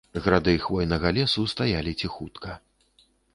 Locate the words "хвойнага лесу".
0.63-1.45